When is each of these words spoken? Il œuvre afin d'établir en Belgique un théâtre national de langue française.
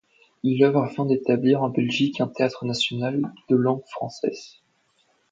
Il 0.41 0.63
œuvre 0.63 0.81
afin 0.81 1.05
d'établir 1.05 1.61
en 1.61 1.69
Belgique 1.69 2.21
un 2.21 2.27
théâtre 2.27 2.65
national 2.65 3.21
de 3.49 3.55
langue 3.55 3.85
française. 3.85 4.55